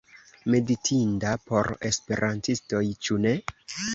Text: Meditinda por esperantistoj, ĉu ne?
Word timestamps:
Meditinda 0.53 1.33
por 1.51 1.69
esperantistoj, 1.91 2.83
ĉu 3.09 3.21
ne? 3.27 3.35